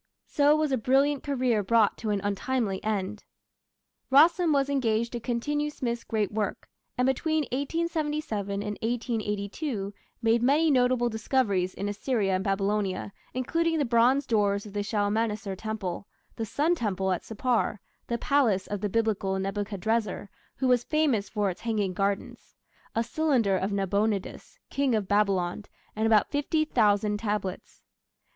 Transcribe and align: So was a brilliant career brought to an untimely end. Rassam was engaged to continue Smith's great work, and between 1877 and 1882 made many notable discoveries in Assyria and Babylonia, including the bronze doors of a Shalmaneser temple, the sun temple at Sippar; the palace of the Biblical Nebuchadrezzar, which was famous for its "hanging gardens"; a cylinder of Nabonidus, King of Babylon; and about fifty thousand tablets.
So 0.25 0.55
was 0.55 0.71
a 0.71 0.79
brilliant 0.79 1.21
career 1.21 1.61
brought 1.61 1.95
to 1.99 2.09
an 2.09 2.21
untimely 2.23 2.83
end. 2.83 3.23
Rassam 4.11 4.51
was 4.51 4.67
engaged 4.67 5.11
to 5.11 5.19
continue 5.19 5.69
Smith's 5.69 6.03
great 6.03 6.31
work, 6.31 6.67
and 6.97 7.05
between 7.05 7.43
1877 7.51 8.63
and 8.63 8.79
1882 8.81 9.93
made 10.23 10.41
many 10.41 10.71
notable 10.71 11.07
discoveries 11.07 11.75
in 11.75 11.87
Assyria 11.87 12.33
and 12.33 12.43
Babylonia, 12.43 13.13
including 13.35 13.77
the 13.77 13.85
bronze 13.85 14.25
doors 14.25 14.65
of 14.65 14.75
a 14.75 14.81
Shalmaneser 14.81 15.55
temple, 15.55 16.07
the 16.35 16.47
sun 16.47 16.73
temple 16.73 17.11
at 17.11 17.21
Sippar; 17.21 17.77
the 18.07 18.17
palace 18.17 18.65
of 18.65 18.81
the 18.81 18.89
Biblical 18.89 19.37
Nebuchadrezzar, 19.37 20.31
which 20.57 20.67
was 20.67 20.83
famous 20.83 21.29
for 21.29 21.51
its 21.51 21.61
"hanging 21.61 21.93
gardens"; 21.93 22.55
a 22.95 23.03
cylinder 23.03 23.55
of 23.55 23.71
Nabonidus, 23.71 24.57
King 24.71 24.95
of 24.95 25.07
Babylon; 25.07 25.65
and 25.95 26.07
about 26.07 26.31
fifty 26.31 26.65
thousand 26.65 27.19
tablets. 27.19 27.83